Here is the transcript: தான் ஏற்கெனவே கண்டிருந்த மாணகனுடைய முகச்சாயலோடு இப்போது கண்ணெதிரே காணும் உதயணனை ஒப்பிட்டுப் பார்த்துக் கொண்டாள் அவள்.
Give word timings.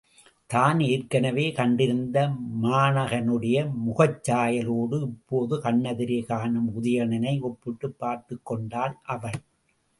தான் 0.49 0.79
ஏற்கெனவே 0.79 1.51
கண்டிருந்த 1.51 2.17
மாணகனுடைய 2.63 3.57
முகச்சாயலோடு 3.85 5.01
இப்போது 5.01 5.55
கண்ணெதிரே 5.61 6.25
காணும் 6.25 6.83
உதயணனை 6.83 7.39
ஒப்பிட்டுப் 7.41 7.99
பார்த்துக் 7.99 8.45
கொண்டாள் 8.45 8.97
அவள். 9.07 9.39